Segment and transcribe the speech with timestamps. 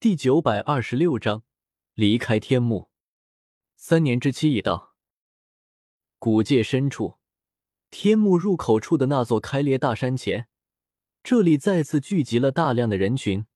[0.00, 1.42] 第九百二十六章
[1.94, 2.88] 离开天幕。
[3.74, 4.94] 三年之期已到，
[6.20, 7.16] 古界深处，
[7.90, 10.46] 天幕入口处的那座开裂大山前，
[11.24, 13.46] 这里再次聚集了大量的人群，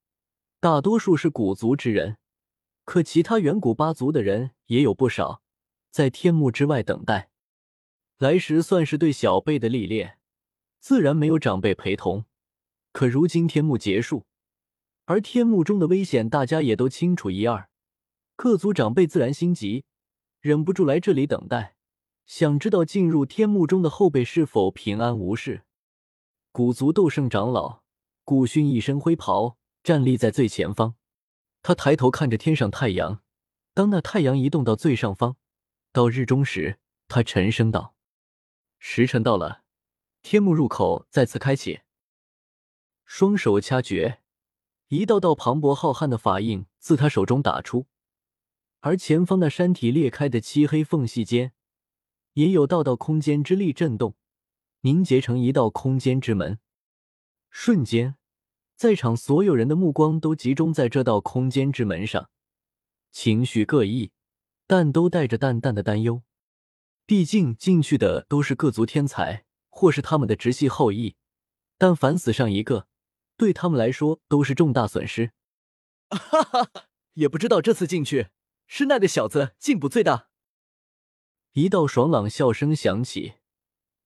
[0.58, 2.18] 大多数是古族之人，
[2.84, 5.45] 可其他远古八族的人也有不少，
[5.93, 7.30] 在天幕之外等待。
[8.18, 10.18] 来时算是对小辈的历练，
[10.80, 12.24] 自然没有长辈陪同。
[12.90, 14.27] 可如今天幕结束，
[15.05, 17.69] 而天幕中的危险，大家也都清楚一二，
[18.37, 19.84] 各族长辈自然心急。
[20.41, 21.77] 忍不住来这里等待，
[22.27, 25.62] 想知道进入天幕中的后辈是否平安无事。
[26.51, 27.83] 古族斗圣长老
[28.24, 30.96] 古训一身灰袍，站立在最前方。
[31.62, 33.23] 他抬头看着天上太阳，
[33.73, 35.37] 当那太阳移动到最上方，
[35.93, 37.95] 到日中时，他沉声道
[38.80, 39.62] ：“时辰到了，
[40.23, 41.80] 天幕入口再次开启。”
[43.07, 44.21] 双手掐诀，
[44.92, 47.87] 一道道磅礴浩瀚的法印自他手中打出。
[48.80, 51.54] 而前方那山体裂开的漆黑缝隙间，
[52.35, 54.16] 也有道道空间之力震动，
[54.82, 56.59] 凝结成一道空间之门。
[57.48, 58.16] 瞬间，
[58.76, 62.29] 在场所有人的目光都集中在这道空间之门上，
[63.10, 64.12] 情绪各异，
[64.66, 66.22] 但都带着淡淡的担忧。
[67.06, 71.16] 毕竟进去的都是各族天才，或是他们的直系后裔，
[71.78, 72.88] 但凡死上一个，
[73.37, 75.33] 对他们来说都是重大损失。
[76.11, 76.71] 哈哈，
[77.15, 78.28] 也不知道这次进去。
[78.66, 80.28] 是那个小子进步最大。
[81.53, 83.34] 一道爽朗笑声响起，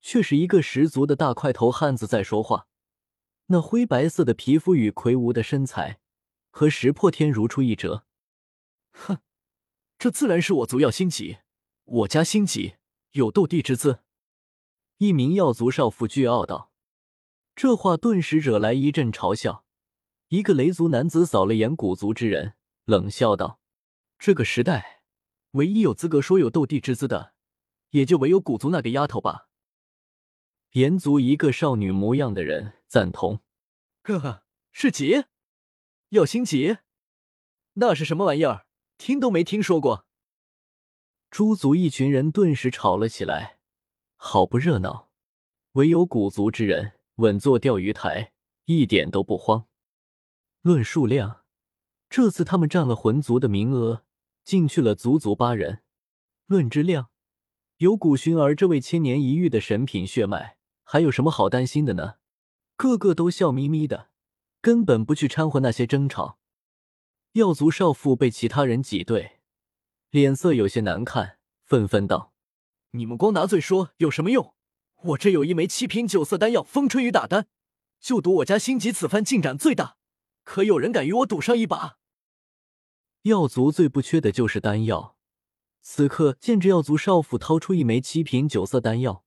[0.00, 2.66] 却是一个十足的大块头汉子在说话。
[3.46, 6.00] 那灰白色的皮肤与魁梧的身材，
[6.50, 8.04] 和石破天如出一辙。
[8.90, 9.18] 哼，
[9.98, 11.38] 这自然是我族要兴级，
[11.84, 12.74] 我家兴级
[13.12, 14.00] 有斗帝之资。
[14.98, 16.72] 一名药族少妇倨傲道。
[17.56, 19.64] 这话顿时惹来一阵嘲笑。
[20.28, 22.52] 一个雷族男子扫了眼古族之人，
[22.84, 23.60] 冷笑道。
[24.18, 25.02] 这个时代，
[25.52, 27.32] 唯一有资格说有斗帝之资的，
[27.90, 29.48] 也就唯有古族那个丫头吧。
[30.72, 33.40] 炎族一个少女模样的人赞同
[34.04, 35.28] ：“呵呵，是劫，
[36.10, 36.80] 要星劫，
[37.74, 38.66] 那是什么玩意儿？
[38.98, 40.04] 听都没听说过。”
[41.30, 43.60] 诸族一群人顿时吵了起来，
[44.16, 45.08] 好不热闹。
[45.72, 48.32] 唯有古族之人稳坐钓鱼台，
[48.64, 49.66] 一点都不慌。
[50.62, 51.44] 论数量，
[52.08, 54.04] 这次他们占了魂族的名额。
[54.44, 55.82] 进去了足足八人，
[56.46, 57.08] 论质量，
[57.78, 62.18] 有古熏儿这位千年一遇的神品血脉，还有什么好担心的呢？
[62.76, 64.10] 个个都笑眯眯的，
[64.60, 66.38] 根本不去掺和那些争吵。
[67.32, 69.40] 药族少妇被其他人挤兑，
[70.10, 72.32] 脸色有些难看，愤愤道
[72.94, 74.54] ：“你们光拿嘴说有什么用？
[75.02, 77.46] 我这有一枚七品九色丹药风吹雨打丹，
[78.00, 79.96] 就赌我家星级此番进展最大，
[80.42, 81.98] 可有人敢与我赌上一把？”
[83.22, 85.16] 药族最不缺的就是丹药。
[85.80, 89.24] 此刻见着药族少妇掏出一枚七品九色丹药，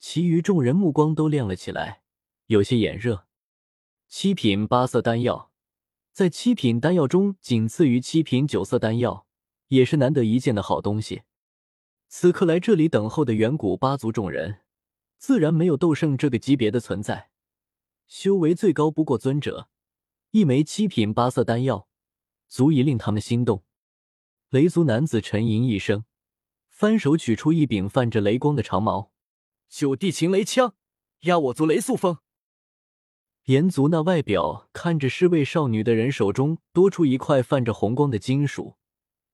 [0.00, 2.02] 其余众人目光都亮了起来，
[2.46, 3.26] 有些眼热。
[4.08, 5.52] 七品八色丹药，
[6.12, 9.26] 在七品丹药中仅次于七品九色丹药，
[9.68, 11.22] 也是难得一见的好东西。
[12.08, 14.60] 此刻来这里等候的远古八族众人，
[15.26, 17.30] 自然没有斗圣这个级别的存在，
[18.06, 19.70] 修为最高不过尊者。
[20.32, 21.88] 一枚七品八色丹药。
[22.46, 23.64] 足以令他们心动。
[24.50, 26.04] 雷族男子沉吟一声，
[26.68, 29.12] 翻手取出一柄泛着雷光的长矛。
[29.70, 30.74] 九地擒雷枪，
[31.20, 32.18] 压我族雷速风。
[33.44, 38.76] 炎族那外表看着是位少女的人手中多出一块泛着红光的金属，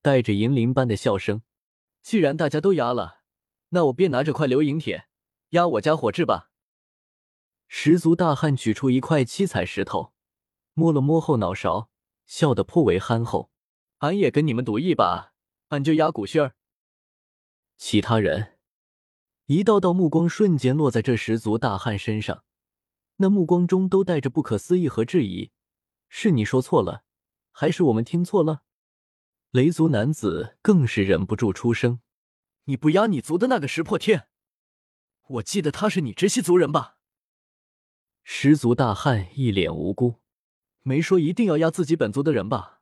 [0.01, 1.43] 带着银铃般的笑声。
[2.01, 3.23] 既然大家都压了，
[3.71, 5.09] 那我便拿这块流萤铁
[5.51, 6.51] 压我家火炙吧。
[7.69, 10.13] 十足大汉取出一块七彩石头，
[10.75, 11.89] 摸了摸后脑勺。
[12.27, 13.51] 笑得颇为憨厚，
[13.99, 15.33] 俺也跟你们赌一把，
[15.71, 16.55] 俺就压古旭儿。
[17.77, 18.57] 其他人
[19.47, 22.45] 一道道目光瞬间落在这十足大汉身上，
[23.17, 25.51] 那目光中都带着不可思议和质疑。
[26.09, 27.03] 是你说错了，
[27.51, 28.63] 还是我们听错了？
[29.51, 32.01] 雷族男子更是忍不住出声
[32.67, 34.29] ：“你不压你族的那个石破天？
[35.31, 36.97] 我记得他是你直系族人吧？”
[38.25, 40.17] 十族大汉一脸无辜。
[40.83, 42.81] 没说一定要压自己本族的人吧？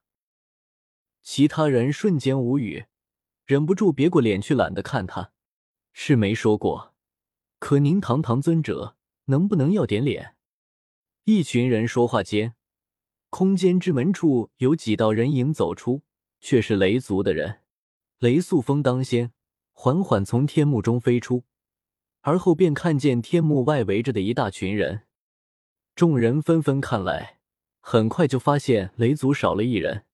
[1.21, 2.87] 其他人瞬间无语，
[3.45, 5.33] 忍不住别过脸去，懒得看他。
[5.93, 6.95] 是没说过，
[7.59, 10.37] 可您堂堂尊者，能不能要点脸？
[11.25, 12.55] 一群人说话间，
[13.31, 16.03] 空间之门处有几道人影走出，
[16.41, 17.63] 却是雷族的人。
[18.21, 19.33] 雷速风当先，
[19.73, 21.45] 缓缓从天幕中飞出，
[22.21, 25.03] 而后便看见天幕外围着的一大群人，
[25.95, 27.39] 众人纷纷看来。
[27.81, 30.05] 很快就发现雷族少了一人，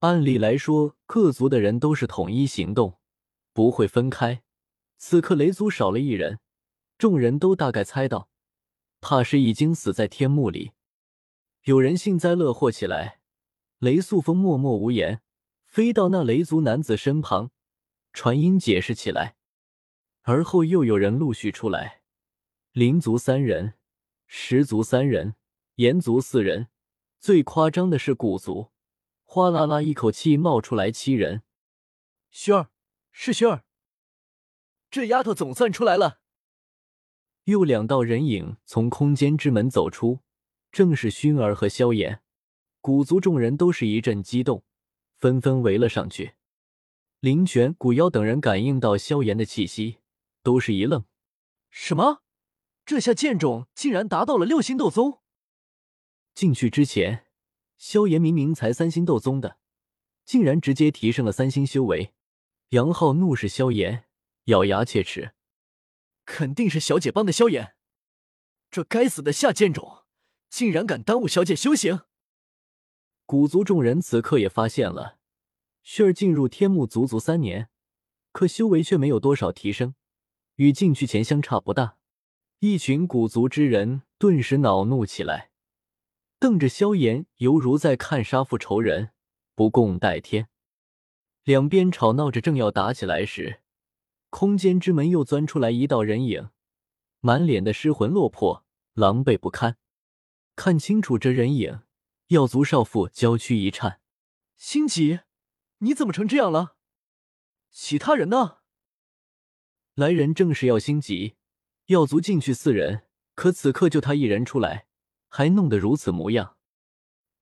[0.00, 2.98] 按理来说，各族的人都是统一行动，
[3.52, 4.42] 不会分开。
[4.98, 6.38] 此刻雷族少了一人，
[6.96, 8.28] 众人都大概猜到，
[9.00, 10.72] 怕是已经死在天幕里。
[11.64, 13.18] 有人幸灾乐祸起来，
[13.78, 15.22] 雷素风默默无言，
[15.64, 17.50] 飞到那雷族男子身旁，
[18.12, 19.37] 传音解释起来。
[20.30, 22.02] 而后又有人陆续出来，
[22.72, 23.78] 灵族三人，
[24.26, 25.36] 石族三人，
[25.76, 26.68] 炎族四人，
[27.18, 28.70] 最夸张的是古族。
[29.24, 31.44] 哗啦啦，一口气冒出来七人。
[32.30, 32.68] 薰儿，
[33.10, 33.64] 是薰儿，
[34.90, 36.20] 这丫头总算出来了。
[37.44, 40.20] 又两道人影从空间之门走出，
[40.70, 42.20] 正是薰儿和萧炎。
[42.82, 44.62] 古族众人都是一阵激动，
[45.16, 46.34] 纷纷围了上去。
[47.20, 49.96] 林泉、古妖等人感应到萧炎的气息，
[50.48, 51.04] 都是一愣
[51.68, 52.22] ：“什么？
[52.86, 55.20] 这下剑种竟然达到了六星斗宗？”
[56.34, 57.26] 进去之前。
[57.76, 59.58] 萧炎明明才三星斗宗的，
[60.24, 62.14] 竟然直接提升了三星修为。
[62.70, 64.06] 杨浩怒视萧炎，
[64.44, 65.34] 咬牙切齿
[66.24, 67.74] ：“肯定是小姐帮的萧炎，
[68.70, 70.06] 这该死的下贱种，
[70.48, 72.00] 竟然敢耽误小姐修行！”
[73.26, 75.18] 古族众人此刻也发现了，
[75.82, 77.68] 旭儿进入天幕足足三年，
[78.32, 79.94] 可修为却没有多少提升，
[80.58, 81.96] 与进去前相差不大。
[82.60, 85.50] 一群古族之人顿时恼怒起来。
[86.40, 89.10] 瞪着萧炎，犹如在看杀父仇人，
[89.54, 90.48] 不共戴天。
[91.42, 93.60] 两边吵闹着，正要打起来时，
[94.30, 96.50] 空间之门又钻出来一道人影，
[97.20, 98.64] 满脸的失魂落魄，
[98.94, 99.78] 狼狈不堪。
[100.54, 101.80] 看清楚这人影，
[102.28, 104.00] 药族少妇娇躯一颤
[104.56, 105.20] ：“心急，
[105.78, 106.76] 你怎么成这样了？
[107.70, 108.58] 其他人呢？”
[109.98, 111.34] 来人正是药心急，
[111.86, 114.86] 药族进去四人，可此刻就他一人出来。
[115.28, 116.56] 还弄得如此模样，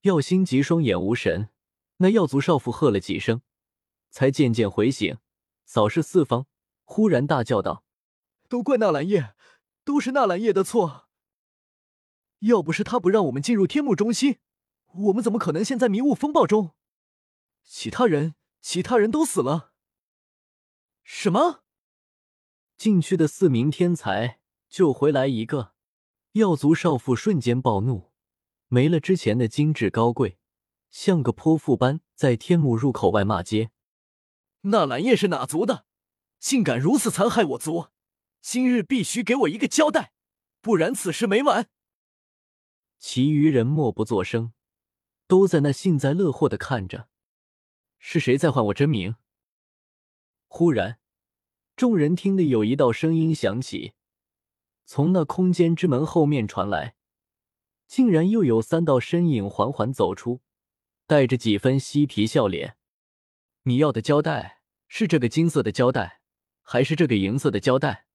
[0.00, 1.50] 药心急双眼无神。
[1.98, 3.42] 那药族少妇喝了几声，
[4.08, 5.18] 才渐渐回醒，
[5.66, 6.46] 扫视四方，
[6.84, 7.84] 忽然大叫道
[8.48, 9.34] ：“都怪纳兰叶，
[9.84, 11.10] 都是纳兰叶的错！
[12.38, 14.38] 要不是他不让我们进入天幕中心，
[14.94, 16.74] 我们怎么可能陷在迷雾风暴中？
[17.62, 19.74] 其他人，其他人都死了。
[21.04, 21.64] 什么？
[22.76, 25.74] 禁区的四名天才就回来一个？”
[26.32, 28.12] 药族少妇瞬间暴怒，
[28.68, 30.38] 没了之前的精致高贵，
[30.90, 33.70] 像个泼妇般在天幕入口外骂街。
[34.62, 35.86] 纳兰叶是哪族的？
[36.38, 37.88] 竟敢如此残害我族！
[38.42, 40.12] 今日必须给我一个交代，
[40.60, 41.70] 不然此事没完！
[42.98, 44.52] 其余人默不作声，
[45.26, 47.08] 都在那幸灾乐祸的看着。
[47.98, 49.16] 是谁在唤我真名？
[50.48, 50.98] 忽然，
[51.76, 53.92] 众人听得有一道声音响起。
[54.86, 56.94] 从那空间之门后面传来，
[57.86, 60.40] 竟然又有三道身影缓缓走出，
[61.06, 62.76] 带着几分嬉皮笑脸。
[63.64, 66.22] 你要的胶带是这个金色的胶带，
[66.62, 68.05] 还是这个银色的胶带？